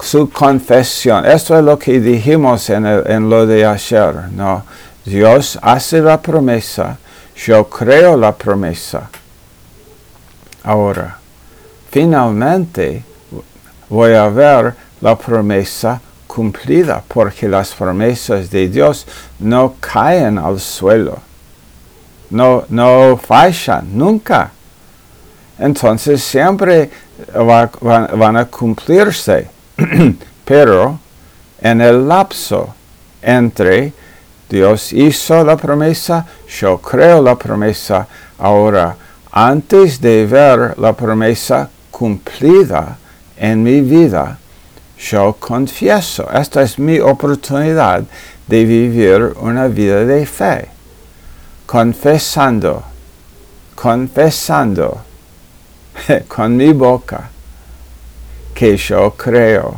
su 0.00 0.28
confesión. 0.30 1.24
Esto 1.24 1.56
es 1.56 1.64
lo 1.64 1.78
que 1.78 2.00
dijimos 2.00 2.68
en, 2.70 2.84
en 2.84 3.30
lo 3.30 3.46
de 3.46 3.64
ayer, 3.64 4.14
¿no? 4.32 4.64
Dios 5.04 5.58
hace 5.62 6.00
la 6.00 6.20
promesa, 6.20 6.98
yo 7.36 7.68
creo 7.68 8.16
la 8.16 8.32
promesa. 8.32 9.08
Ahora, 10.64 11.18
finalmente 11.90 13.04
voy 13.88 14.14
a 14.14 14.28
ver 14.28 14.74
la 15.00 15.16
promesa 15.16 16.00
cumplida, 16.26 17.02
porque 17.06 17.48
las 17.48 17.72
promesas 17.74 18.50
de 18.50 18.68
Dios 18.68 19.06
no 19.38 19.74
caen 19.80 20.38
al 20.38 20.60
suelo, 20.60 21.18
no, 22.30 22.64
no 22.70 23.18
fallan 23.22 23.98
nunca. 23.98 24.50
Entonces 25.58 26.22
siempre 26.22 26.90
van 27.34 28.36
a 28.36 28.46
cumplirse, 28.46 29.50
pero 30.44 30.98
en 31.60 31.80
el 31.80 32.08
lapso 32.08 32.74
entre 33.20 33.92
Dios 34.48 34.92
hizo 34.92 35.44
la 35.44 35.56
promesa, 35.56 36.26
yo 36.60 36.78
creo 36.78 37.22
la 37.22 37.36
promesa. 37.36 38.06
Ahora, 38.38 38.96
antes 39.30 40.00
de 40.00 40.26
ver 40.26 40.74
la 40.78 40.92
promesa 40.92 41.70
cumplida 41.90 42.98
en 43.36 43.62
mi 43.62 43.80
vida, 43.80 44.38
yo 44.98 45.36
confieso. 45.38 46.28
Esta 46.32 46.62
es 46.62 46.78
mi 46.78 47.00
oportunidad 47.00 48.04
de 48.46 48.64
vivir 48.64 49.34
una 49.40 49.68
vida 49.68 50.04
de 50.04 50.26
fe. 50.26 50.68
Confesando, 51.66 52.82
confesando 53.74 55.00
con 56.28 56.56
mi 56.56 56.72
boca 56.72 57.30
que 58.54 58.76
yo 58.76 59.14
creo 59.16 59.76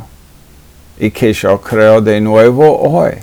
y 0.99 1.11
que 1.11 1.31
yo 1.33 1.59
creo 1.61 2.01
de 2.01 2.19
nuevo 2.19 2.77
hoy 2.77 3.13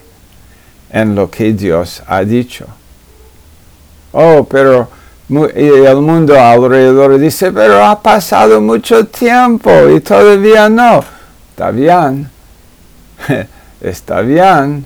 en 0.93 1.15
lo 1.15 1.31
que 1.31 1.53
Dios 1.53 2.03
ha 2.07 2.23
dicho. 2.23 2.67
Oh, 4.13 4.45
pero 4.45 4.89
el 5.29 5.97
mundo 5.97 6.39
alrededor 6.39 7.19
dice, 7.19 7.51
pero 7.51 7.83
ha 7.83 8.01
pasado 8.01 8.61
mucho 8.61 9.07
tiempo 9.07 9.71
y 9.89 10.01
todavía 10.01 10.69
no. 10.69 11.03
Está 11.51 11.71
bien, 11.71 12.29
está 13.81 14.21
bien. 14.21 14.85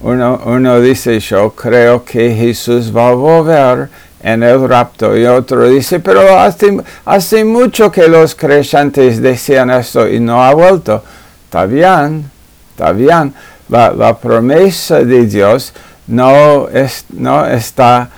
Uno, 0.00 0.40
uno 0.44 0.80
dice, 0.80 1.20
yo 1.20 1.50
creo 1.52 2.04
que 2.04 2.34
Jesús 2.34 2.94
va 2.94 3.10
a 3.10 3.14
volver 3.14 3.88
en 4.22 4.42
el 4.42 4.68
rapto. 4.68 5.16
Y 5.16 5.24
otro 5.24 5.68
dice, 5.68 6.00
pero 6.00 6.38
hace, 6.38 6.76
hace 7.04 7.44
mucho 7.44 7.90
que 7.90 8.08
los 8.08 8.34
creyentes 8.34 9.22
decían 9.22 9.70
esto 9.70 10.08
y 10.08 10.18
no 10.18 10.44
ha 10.44 10.52
vuelto. 10.52 11.02
Está 11.44 11.64
bien, 11.64 12.28
está 12.74 12.92
bien 12.92 13.32
la, 13.68 14.16
promesa 14.18 15.04
de 15.04 15.26
Dios 15.26 15.72
no, 16.06 16.68
es, 16.68 17.04
no 17.10 17.46
está 17.46 18.10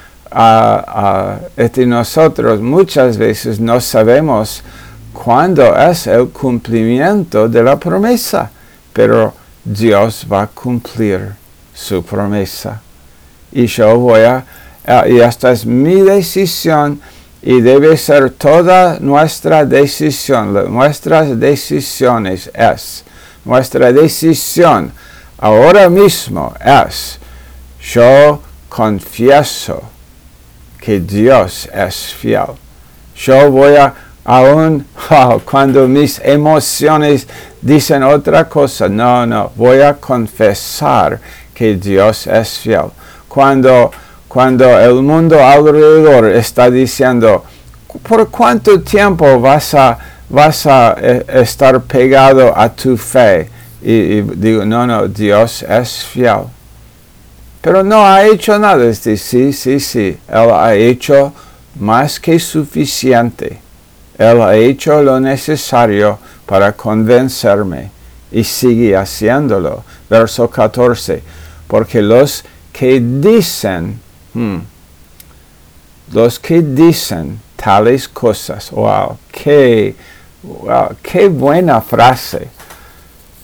entre 1.56 1.86
nosotros. 1.86 2.60
Muchas 2.60 3.16
veces 3.16 3.58
no 3.58 3.80
sabemos 3.80 4.62
cuándo 5.12 5.76
es 5.76 6.06
el 6.06 6.28
cumplimiento 6.28 7.48
de 7.48 7.62
la 7.62 7.78
promesa, 7.78 8.50
pero 8.92 9.32
Dios 9.64 10.26
va 10.30 10.42
a 10.42 10.46
cumplir 10.46 11.32
su 11.74 12.02
promesa. 12.02 12.80
Y 13.52 13.66
yo 13.66 13.98
voy 13.98 14.20
a, 14.20 14.44
y 15.08 15.18
esta 15.18 15.52
es 15.52 15.64
mi 15.64 16.00
decisión 16.02 17.00
y 17.40 17.61
debe 17.61 17.96
ser 17.96 18.30
toda 18.30 18.98
nuestra 19.00 19.64
decisión. 19.64 20.52
Nuestras 20.72 21.38
decisiones 21.38 22.50
es 22.52 23.04
nuestra 23.44 23.92
decisión 23.92 24.92
ahora 25.38 25.88
mismo 25.88 26.53
es, 26.64 27.18
yo 27.81 28.40
confieso 28.68 29.83
que 30.81 31.01
Dios 31.01 31.68
es 31.72 32.14
fiel. 32.14 32.48
Yo 33.16 33.51
voy 33.51 33.77
a, 33.77 33.94
aún 34.24 34.87
cuando 35.44 35.88
mis 35.88 36.20
emociones 36.22 37.27
dicen 37.61 38.03
otra 38.03 38.48
cosa, 38.48 38.88
no, 38.88 39.27
no, 39.27 39.53
voy 39.57 39.81
a 39.81 39.94
confesar 39.94 41.20
que 41.55 41.74
Dios 41.74 42.27
es 42.27 42.59
fiel. 42.59 42.90
Cuando, 43.29 43.90
cuando 44.29 44.79
el 44.79 45.03
mundo 45.03 45.42
alrededor 45.44 46.27
está 46.27 46.70
diciendo, 46.70 47.44
¿por 48.03 48.29
cuánto 48.31 48.81
tiempo 48.81 49.40
vas 49.40 49.74
a, 49.74 49.98
vas 50.29 50.66
a 50.66 50.96
eh, 51.01 51.24
estar 51.29 51.81
pegado 51.83 52.57
a 52.57 52.68
tu 52.68 52.96
fe? 52.96 53.51
Y, 53.90 54.20
digo, 54.20 54.66
no, 54.66 54.87
no, 54.87 55.09
Dios 55.09 55.62
es 55.62 56.05
fiel. 56.05 56.42
Pero 57.62 57.83
no 57.83 58.05
ha 58.05 58.27
hecho 58.27 58.59
nada. 58.59 58.85
Este, 58.85 59.16
sí, 59.16 59.51
sí, 59.51 59.81
sí. 59.81 60.18
Él 60.29 60.51
ha 60.51 60.74
hecho 60.74 61.33
más 61.81 62.20
que 62.20 62.38
suficiente. 62.38 63.59
Él 64.18 64.42
ha 64.42 64.55
hecho 64.55 65.03
lo 65.03 65.18
necesario 65.18 66.18
para 66.44 66.72
convencerme 66.72 67.90
y 68.31 68.44
sigue 68.44 68.94
haciéndolo. 68.94 69.83
Verso 70.11 70.51
14. 70.51 71.22
Porque 71.66 72.03
los 72.03 72.44
que 72.70 73.01
dicen, 73.01 73.98
hmm, 74.35 74.59
los 76.12 76.38
que 76.38 76.61
dicen 76.61 77.40
tales 77.57 78.07
cosas, 78.07 78.70
wow, 78.70 79.16
qué, 79.33 79.96
wow, 80.42 80.94
qué 81.03 81.29
buena 81.29 81.81
frase 81.81 82.58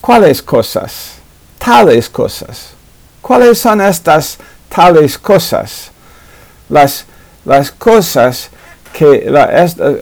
¿Cuáles 0.05 0.43
cosas? 0.43 1.13
Tales 1.59 2.11
cosas. 2.11 2.75
¿Cuáles 3.23 3.59
son 3.59 3.81
estas 3.81 4.37
tales 4.69 5.17
cosas? 5.17 5.91
Las, 6.69 7.07
las 7.47 7.71
cosas 7.71 8.51
que 8.93 9.27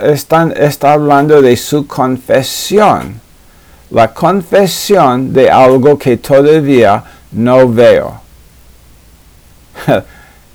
están 0.02 0.52
está 0.56 0.94
hablando 0.94 1.40
de 1.40 1.56
su 1.56 1.86
confesión. 1.86 3.20
La 3.92 4.12
confesión 4.12 5.32
de 5.32 5.48
algo 5.48 5.96
que 5.96 6.16
todavía 6.16 7.04
no 7.30 7.68
veo. 7.68 8.20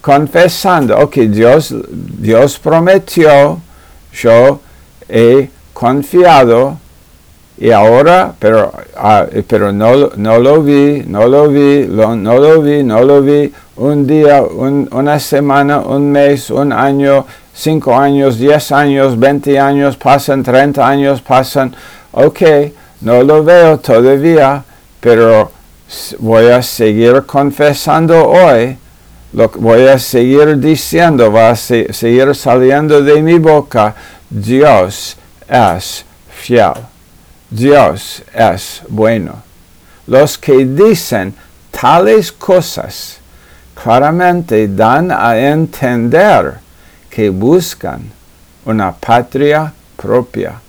Confesando, 0.02 0.98
ok, 0.98 1.16
Dios, 1.20 1.74
Dios 1.90 2.60
prometió, 2.60 3.62
yo 4.12 4.60
he 5.08 5.50
confiado 5.72 6.80
y 7.60 7.72
ahora, 7.72 8.34
pero, 8.38 8.72
ah, 8.96 9.26
pero 9.48 9.72
no, 9.72 10.12
no, 10.16 10.40
lo 10.40 10.62
vi, 10.62 11.04
no 11.08 11.28
lo 11.28 11.50
vi, 11.50 11.88
no 11.88 12.38
lo 12.38 12.62
vi, 12.62 12.84
no 12.84 13.04
lo 13.04 13.22
vi, 13.22 13.52
un 13.78 14.06
día, 14.06 14.44
una 14.44 15.20
semana, 15.20 15.80
un 15.80 16.12
mes, 16.12 16.52
un 16.52 16.72
año, 16.72 17.26
cinco 17.56 17.96
años, 17.96 18.38
diez 18.38 18.72
años, 18.72 19.18
veinte 19.18 19.60
años, 19.60 19.98
pasan 19.98 20.44
treinta 20.44 20.88
años, 20.88 21.22
pasan, 21.22 21.76
ok, 22.12 22.42
no 23.02 23.24
lo 23.24 23.44
veo 23.44 23.80
todavía, 23.80 24.64
pero 25.00 25.52
voy 26.20 26.48
a 26.48 26.62
seguir 26.62 27.24
confesando 27.26 28.28
hoy, 28.28 28.78
lo 29.34 29.50
voy 29.50 29.88
a 29.88 29.98
seguir 29.98 30.60
diciendo, 30.60 31.32
va 31.32 31.50
a 31.50 31.56
seguir 31.56 32.36
saliendo 32.36 33.02
de 33.02 33.22
mi 33.24 33.40
boca, 33.40 33.96
Dios 34.30 35.18
es 35.50 36.06
fiel. 36.30 36.97
Dios 37.50 38.24
es 38.34 38.82
bueno. 38.90 39.44
Los 40.08 40.38
que 40.38 40.66
dicen 40.66 41.34
tales 41.72 42.32
cosas 42.32 43.20
claramente 43.82 44.68
dan 44.68 45.12
a 45.12 45.38
entender 45.38 46.56
que 47.10 47.30
buscan 47.30 48.12
una 48.66 48.92
patria 48.92 49.74
propia. 49.96 50.60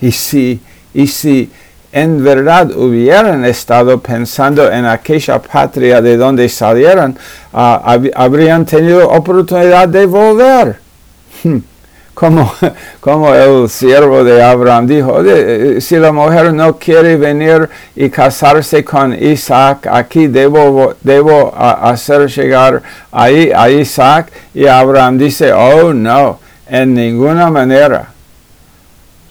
Y 0.00 0.12
si, 0.12 0.60
y 0.94 1.06
si 1.06 1.50
en 1.92 2.22
verdad 2.22 2.70
hubieran 2.70 3.44
estado 3.44 4.00
pensando 4.00 4.70
en 4.70 4.84
aquella 4.84 5.40
patria 5.40 6.00
de 6.00 6.16
donde 6.16 6.48
salieron, 6.48 7.16
ah, 7.52 7.98
habrían 8.14 8.64
tenido 8.64 9.08
oportunidad 9.08 9.88
de 9.88 10.06
volver. 10.06 10.80
Como, 12.18 12.52
como 13.00 13.32
el 13.32 13.68
siervo 13.68 14.24
de 14.24 14.42
Abraham 14.42 14.88
dijo, 14.88 15.22
eh, 15.24 15.80
si 15.80 15.96
la 15.98 16.10
mujer 16.10 16.52
no 16.52 16.76
quiere 16.76 17.16
venir 17.16 17.70
y 17.94 18.10
casarse 18.10 18.84
con 18.84 19.14
Isaac, 19.14 19.86
aquí 19.86 20.26
debo, 20.26 20.96
debo 21.00 21.54
hacer 21.56 22.28
llegar 22.28 22.82
ahí 23.12 23.52
a 23.54 23.70
Isaac. 23.70 24.32
Y 24.52 24.66
Abraham 24.66 25.16
dice, 25.16 25.52
oh 25.52 25.94
no, 25.94 26.40
en 26.66 26.94
ninguna 26.94 27.50
manera. 27.52 28.08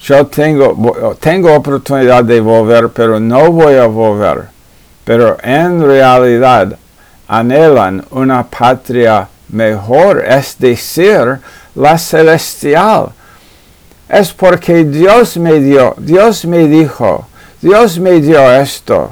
yo 0.01 0.25
tengo, 0.27 1.13
tengo 1.19 1.53
oportunidad 1.53 2.23
de 2.23 2.39
volver, 2.39 2.87
pero 2.87 3.19
no 3.19 3.51
voy 3.51 3.75
a 3.75 3.85
volver. 3.85 4.45
Pero 5.03 5.35
en 5.43 5.85
realidad 5.85 6.77
anhelan 7.27 8.05
una 8.11 8.43
patria 8.47 9.27
mejor, 9.49 10.23
es 10.25 10.55
decir, 10.57 11.39
la 11.77 11.97
celestial. 11.97 13.11
Es 14.09 14.33
porque 14.33 14.83
Dios 14.83 15.37
me 15.37 15.59
dio, 15.59 15.93
Dios 15.97 16.45
me 16.45 16.67
dijo, 16.67 17.27
Dios 17.61 17.99
me 17.99 18.19
dio 18.21 18.51
esto. 18.53 19.11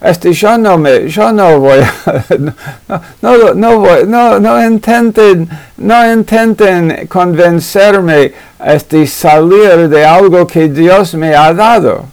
Este, 0.00 0.32
yo 0.32 0.58
no 0.58 0.76
me, 0.78 1.08
yo 1.08 1.32
no 1.32 1.60
voy 1.60 1.78
a, 1.78 2.24
no, 3.22 3.54
no, 3.54 3.78
voy, 3.78 4.04
no, 4.04 4.40
no 4.40 4.64
intenten, 4.64 5.48
no 5.76 6.12
intenten 6.12 7.06
convencerme, 7.06 8.32
este, 8.64 9.06
salir 9.06 9.88
de 9.88 10.04
algo 10.04 10.44
que 10.44 10.68
Dios 10.68 11.14
me 11.14 11.36
ha 11.36 11.54
dado. 11.54 12.06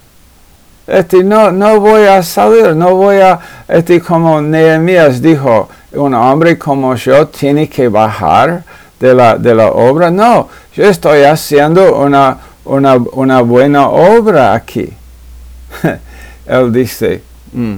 Este, 0.85 1.23
no, 1.23 1.51
no 1.51 1.79
voy 1.79 2.03
a 2.03 2.21
salir, 2.21 2.75
no 2.75 2.93
voy 2.93 3.17
a, 3.17 3.39
este, 3.67 3.99
como 3.99 4.39
Nehemías 4.39 5.19
dijo, 5.19 5.67
un 5.93 6.13
hombre 6.13 6.59
como 6.59 6.93
yo 6.93 7.27
tiene 7.27 7.67
que 7.67 7.87
bajar 7.87 8.63
de 8.99 9.15
la, 9.15 9.37
de 9.37 9.55
la 9.55 9.71
obra. 9.71 10.11
No, 10.11 10.49
yo 10.73 10.85
estoy 10.85 11.23
haciendo 11.23 11.97
una, 11.97 12.37
una, 12.65 12.95
una 12.95 13.41
buena 13.41 13.89
obra 13.89 14.53
aquí. 14.53 14.93
Él 16.45 16.71
dice, 16.71 17.23
mm, 17.53 17.77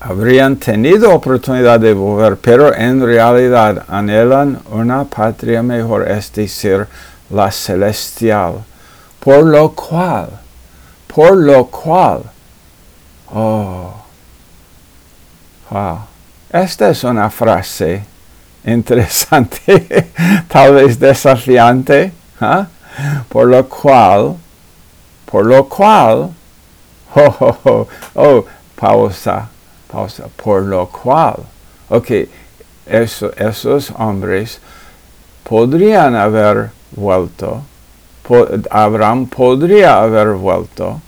habrían 0.00 0.56
tenido 0.56 1.14
oportunidad 1.14 1.80
de 1.80 1.94
volver, 1.94 2.36
pero 2.36 2.74
en 2.74 3.04
realidad 3.04 3.84
anhelan 3.88 4.60
una 4.70 5.04
patria 5.04 5.62
mejor, 5.62 6.08
es 6.10 6.32
decir, 6.32 6.86
la 7.30 7.50
celestial. 7.50 8.64
Por 9.20 9.44
lo 9.44 9.70
cual, 9.72 10.28
por 11.12 11.36
lo 11.36 11.66
cual, 11.66 12.22
oh, 13.34 13.92
wow, 15.70 15.98
esta 16.50 16.90
es 16.90 17.02
una 17.04 17.28
frase 17.28 18.15
interesante, 18.66 20.10
tal 20.48 20.74
vez 20.74 20.98
desafiante, 20.98 22.12
¿ah? 22.40 22.66
por 23.28 23.46
lo 23.46 23.68
cual, 23.68 24.36
por 25.24 25.46
lo 25.46 25.68
cual, 25.68 26.30
oh, 27.14 27.36
oh, 27.40 27.58
oh, 27.64 27.88
oh, 28.14 28.44
pausa, 28.74 29.48
pausa, 29.90 30.24
por 30.36 30.62
lo 30.62 30.86
cual, 30.88 31.36
ok, 31.88 32.10
eso, 32.86 33.32
esos 33.36 33.92
hombres 33.96 34.60
podrían 35.44 36.16
haber 36.16 36.70
vuelto, 36.90 37.62
Abraham 38.70 39.26
podría 39.26 40.02
haber 40.02 40.30
vuelto, 40.32 41.00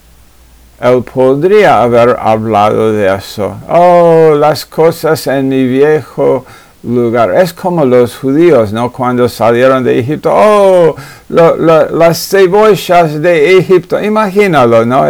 él 0.81 1.03
podría 1.03 1.83
haber 1.83 2.17
hablado 2.21 2.93
de 2.93 3.13
eso. 3.13 3.57
Oh, 3.69 4.35
las 4.37 4.65
cosas 4.65 5.27
en 5.27 5.49
mi 5.49 5.67
viejo 5.67 6.47
lugar. 6.83 7.35
Es 7.35 7.53
como 7.53 7.85
los 7.85 8.17
judíos, 8.17 8.73
¿no? 8.73 8.93
Cuando 8.93 9.29
salieron 9.29 9.83
de 9.83 9.99
Egipto, 9.99 10.31
oh, 10.33 10.97
las 11.29 12.29
cebollas 12.29 13.21
de 13.21 13.59
Egipto, 13.59 14.03
imagínalo, 14.03 14.87
¿no? 14.87 15.05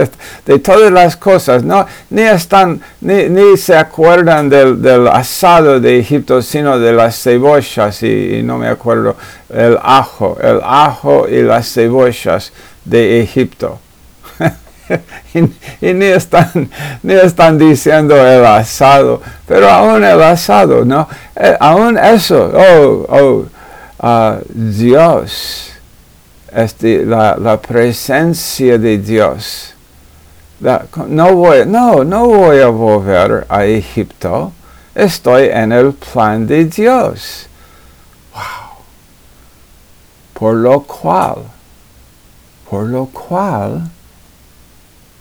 De 0.46 0.58
todas 0.58 0.90
las 0.90 1.16
cosas, 1.16 1.62
¿no? 1.62 1.86
Ni 2.10 2.22
están, 2.22 2.80
ni, 3.00 3.56
se 3.56 3.76
acuerdan 3.76 4.48
del, 4.48 5.08
asado 5.08 5.80
de 5.80 5.98
Egipto, 5.98 6.42
sino 6.42 6.78
de 6.78 6.92
las 6.92 7.22
cebollas, 7.22 8.02
y, 8.02 8.42
no 8.42 8.58
me 8.58 8.68
acuerdo, 8.68 9.16
el 9.50 9.78
ajo, 9.82 10.38
el 10.40 10.60
ajo 10.62 11.26
y 11.28 11.42
las 11.42 11.72
cebollas 11.72 12.52
de 12.84 13.20
Egipto. 13.20 13.78
y, 15.80 15.92
ni, 15.92 16.06
están, 16.06 16.70
ni 17.02 17.14
están 17.14 17.58
diciendo 17.58 18.16
el 18.16 18.44
asado, 18.44 19.20
pero 19.46 19.68
aún 19.68 20.02
el 20.04 20.22
asado, 20.22 20.84
¿no? 20.84 21.08
Eh, 21.36 21.56
aún 21.60 21.98
eso, 21.98 22.50
oh, 22.54 23.06
oh, 24.00 24.06
uh, 24.06 24.40
Dios, 24.48 25.72
este, 26.52 27.04
la, 27.04 27.36
la, 27.36 27.60
presencia 27.60 28.78
de 28.78 28.98
Dios. 28.98 29.74
no, 31.08 31.34
voy, 31.34 31.66
no, 31.66 32.04
no 32.04 32.26
voy 32.26 32.60
a 32.60 32.68
volver 32.68 33.46
a 33.48 33.64
Egipto, 33.64 34.52
estoy 34.94 35.48
en 35.52 35.72
el 35.72 35.92
plan 35.92 36.46
de 36.46 36.64
Dios. 36.64 37.46
Wow. 38.32 38.78
Por 40.34 40.54
lo 40.54 40.80
cual, 40.80 41.42
por 42.70 42.84
lo 42.84 43.06
cual, 43.06 43.90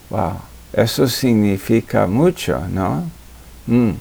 Wow, 0.10 0.40
eso 0.74 1.08
significa 1.08 2.08
mucho, 2.08 2.62
¿no? 2.70 3.04
Mm. 3.68 3.92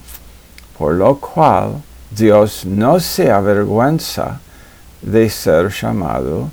Por 0.77 0.93
lo 0.93 1.17
cual 1.17 1.81
Dios 2.09 2.65
no 2.65 2.99
se 2.99 3.31
avergüenza 3.31 4.39
de 5.01 5.29
ser 5.29 5.69
llamado 5.69 6.49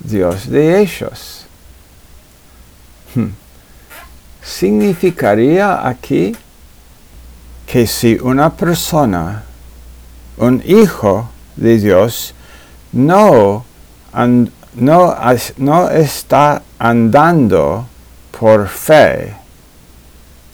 Dios 0.00 0.48
de 0.48 0.80
ellos. 0.80 1.46
Hmm. 3.14 3.30
Significaría 4.42 5.86
aquí 5.86 6.36
que 7.66 7.86
si 7.86 8.18
una 8.20 8.50
persona, 8.50 9.44
un 10.36 10.62
hijo 10.66 11.30
de 11.56 11.78
Dios, 11.78 12.34
no, 12.92 13.64
no, 14.74 15.16
no 15.56 15.90
está 15.90 16.62
andando 16.78 17.86
por 18.38 18.68
fe 18.68 19.34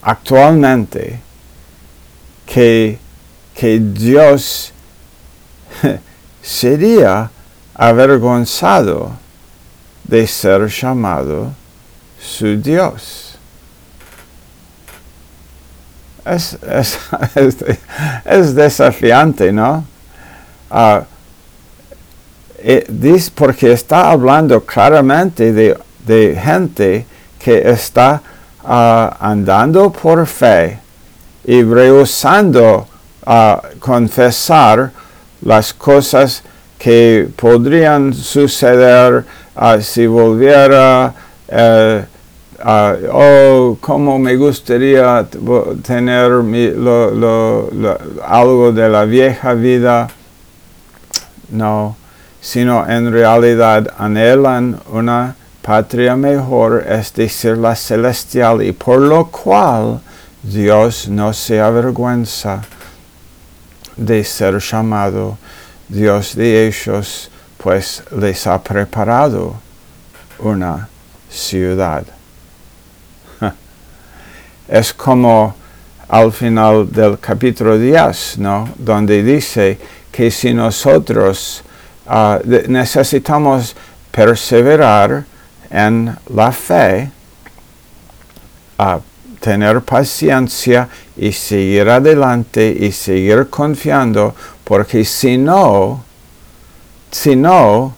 actualmente 0.03 1.21
que, 2.47 2.99
que 3.55 3.79
Dios 3.79 4.73
sería 6.43 7.31
avergonzado 7.75 9.13
de 10.05 10.27
ser 10.27 10.67
llamado 10.69 11.53
su 12.21 12.61
Dios. 12.61 13.39
Es, 16.25 16.59
es, 18.25 18.55
desafiante, 18.55 19.53
¿no? 19.53 19.85
Uh, 20.71 21.05
porque 23.35 23.73
está 23.73 24.11
hablando 24.11 24.61
claramente 24.61 25.53
de, 25.53 25.79
de 26.05 26.39
gente 26.43 27.07
que 27.43 27.71
está 27.71 28.23
ah, 28.65 29.17
andando 29.21 29.91
por 29.91 30.27
fe 30.27 30.79
y 31.45 31.63
rehusando 31.63 32.87
a 33.27 33.61
confesar 33.79 34.93
las 35.43 35.73
cosas 35.73 36.43
que 36.79 37.29
podrían 37.37 38.15
suceder 38.15 39.25
uh, 39.55 39.81
si 39.81 40.07
volviera, 40.07 41.13
uh, 41.49 42.03
oh, 43.13 43.77
como 43.81 44.19
me 44.19 44.37
gustaría 44.37 45.27
tener 45.87 46.33
algo 48.25 48.73
de 48.73 48.89
la 48.89 49.05
vieja 49.05 49.55
vida. 49.55 50.09
No, 51.51 51.97
sino 52.41 52.89
en 52.89 53.13
realidad 53.13 53.93
anhelan 53.99 54.81
una 54.91 55.37
patria 55.63 56.17
mejor, 56.17 56.85
es 56.89 57.13
decir, 57.15 57.57
la 57.57 57.75
celestial, 57.75 58.63
y 58.63 58.73
por 58.73 59.01
lo 59.01 59.27
cual 59.27 60.01
Dios 60.43 61.09
no 61.09 61.33
se 61.33 61.61
avergüenza 61.61 62.63
de 63.97 64.25
ser 64.25 64.59
llamado 64.59 65.37
Dios 65.89 66.35
de 66.35 66.67
ellos, 66.67 67.31
pues 67.59 68.03
les 68.17 68.47
ha 68.47 68.63
preparado 68.63 69.57
una 70.39 70.89
ciudad. 71.29 72.05
Es 74.69 74.95
como 74.95 75.55
al 76.09 76.33
final 76.33 76.91
del 76.91 77.19
capítulo 77.19 77.77
10, 77.79 78.39
¿no? 78.39 78.69
Donde 78.77 79.23
dice 79.23 79.79
que 80.11 80.31
si 80.31 80.55
nosotros 80.55 81.63
ah, 82.07 82.39
necesitamos 82.69 83.77
perseverar 84.11 85.25
en 85.71 86.17
la 86.35 86.53
fe, 86.53 87.11
a 88.79 89.01
tener 89.41 89.81
paciencia 89.81 90.89
y 91.17 91.33
seguir 91.33 91.89
adelante 91.89 92.77
y 92.79 92.93
seguir 92.93 93.49
confiando, 93.49 94.35
porque 94.65 95.05
si 95.05 95.39
no, 95.39 96.05
si 97.11 97.37
no, 97.37 97.95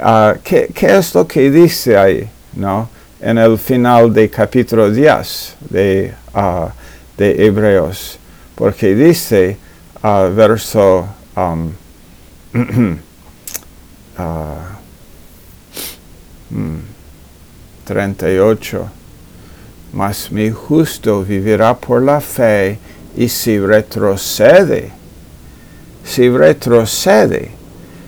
uh, 0.00 0.32
¿qué, 0.42 0.70
es 0.80 1.14
lo 1.14 1.26
que 1.26 1.50
dice 1.50 1.96
ahí? 1.96 2.28
¿no? 2.54 2.88
En 3.20 3.38
el 3.38 3.58
final 3.58 4.12
del 4.12 4.30
capítulo 4.30 4.90
10 4.90 5.56
de, 5.70 6.14
uh, 6.34 6.68
de 7.16 7.46
Hebreos, 7.46 8.18
porque 8.54 8.94
dice, 8.94 9.56
uh, 10.02 10.34
verso 10.34 11.06
um, 11.36 11.72
hmm, 12.52 12.94
38. 17.90 18.88
Mas 19.92 20.30
mi 20.30 20.50
justo 20.50 21.24
vivirá 21.24 21.74
por 21.74 22.02
la 22.02 22.20
fe 22.20 22.78
y 23.16 23.28
si 23.28 23.58
retrocede, 23.58 24.92
si 26.04 26.30
retrocede, 26.30 27.50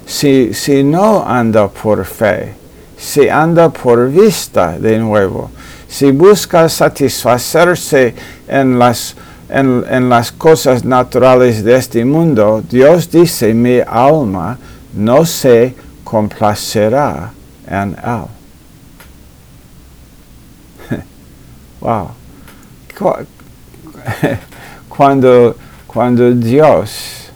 si, 0.06 0.54
si 0.54 0.84
no 0.84 1.24
anda 1.26 1.66
por 1.66 2.04
fe, 2.04 2.54
si 2.96 3.28
anda 3.28 3.70
por 3.70 4.08
vista 4.08 4.78
de 4.78 4.98
nuevo, 4.98 5.50
si 5.88 6.12
busca 6.12 6.68
satisfacerse 6.68 8.14
en 8.46 8.78
las, 8.78 9.16
en, 9.48 9.84
en 9.90 10.08
las 10.08 10.30
cosas 10.30 10.84
naturales 10.84 11.64
de 11.64 11.74
este 11.74 12.04
mundo, 12.04 12.62
Dios 12.70 13.10
dice, 13.10 13.52
mi 13.52 13.80
alma 13.80 14.56
no 14.94 15.26
se 15.26 15.74
complacerá 16.04 17.32
en 17.66 17.96
él. 18.04 18.41
Wow. 21.82 22.10
Cuando, 24.88 25.56
cuando 25.86 26.32
Dios, 26.34 27.30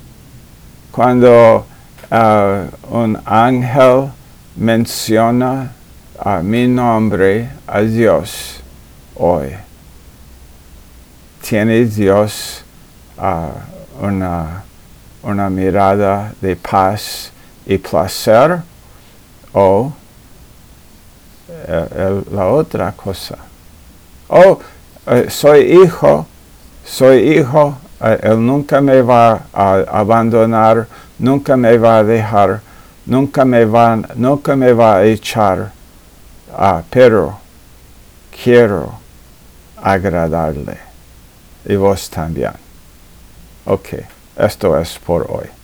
cuando 0.93 1.65
uh, 2.11 2.69
un 2.91 3.19
ángel 3.25 4.13
menciona 4.57 5.73
a 6.19 6.43
mi 6.43 6.67
nombre 6.67 7.49
a 7.67 7.81
Dios 7.81 8.61
hoy. 9.15 9.57
¿Tiene 11.43 11.85
Dios 11.87 12.63
uh, 13.19 14.05
una, 14.05 14.65
una 15.23 15.51
mirada 15.51 16.33
de 16.41 16.57
paz 16.57 17.31
y 17.65 17.79
placer 17.79 18.61
o 19.53 19.93
uh, 21.49 22.35
la 22.35 22.47
otra 22.49 22.93
cosa? 22.93 23.46
Oh, 24.29 24.61
uh, 25.07 25.31
soy 25.31 25.61
hijo, 25.83 26.27
soy 26.85 27.39
hijo, 27.39 27.77
uh, 28.01 28.17
él 28.23 28.45
nunca 28.45 28.81
me 28.81 29.01
va 29.03 29.47
a 29.53 29.85
abandonar, 30.01 30.89
nunca 31.19 31.57
me 31.57 31.79
va 31.79 31.99
a 31.99 32.05
dejar, 32.05 32.61
nunca 33.07 33.45
me 33.45 33.65
va, 33.65 33.97
nunca 34.17 34.57
me 34.57 34.73
va 34.73 34.97
a 34.97 35.05
echar, 35.05 35.73
ah, 36.53 36.83
pero 36.91 37.39
quiero 38.43 38.99
agradarle. 39.77 40.79
Y 41.65 41.77
vos 41.77 42.09
también. 42.11 42.53
Ok, 43.65 43.89
esto 44.37 44.79
es 44.79 44.99
por 44.99 45.27
hoy. 45.31 45.56